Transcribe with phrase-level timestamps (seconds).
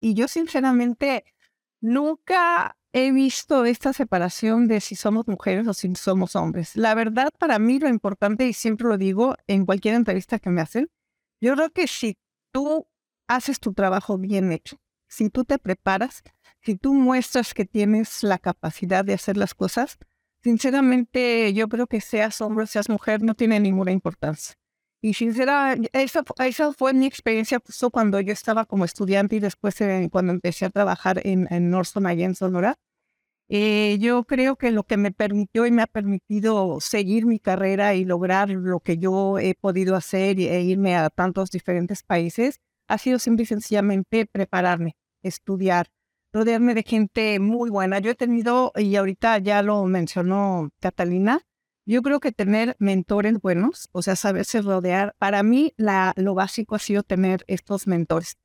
[0.00, 1.24] Y yo sinceramente
[1.80, 6.76] nunca he visto esta separación de si somos mujeres o si somos hombres.
[6.76, 10.60] La verdad, para mí lo importante, y siempre lo digo en cualquier entrevista que me
[10.60, 10.90] hacen,
[11.40, 12.18] yo creo que si
[12.52, 12.88] tú
[13.28, 14.76] haces tu trabajo bien hecho,
[15.06, 16.22] si tú te preparas,
[16.62, 19.98] si tú muestras que tienes la capacidad de hacer las cosas,
[20.42, 24.56] sinceramente yo creo que seas hombre o seas mujer no tiene ninguna importancia.
[25.00, 29.76] Y sinceramente, esa, esa fue mi experiencia justo cuando yo estaba como estudiante y después
[30.10, 32.74] cuando empecé a trabajar en, en Norton allá en Sonora.
[33.50, 37.94] Eh, yo creo que lo que me permitió y me ha permitido seguir mi carrera
[37.94, 42.98] y lograr lo que yo he podido hacer e irme a tantos diferentes países ha
[42.98, 45.88] sido simple y sencillamente prepararme, estudiar,
[46.32, 48.00] rodearme de gente muy buena.
[48.00, 51.40] Yo he tenido, y ahorita ya lo mencionó Catalina,
[51.92, 56.74] yo creo que tener mentores buenos, o sea, saberse rodear, para mí la, lo básico
[56.74, 58.36] ha sido tener estos mentores.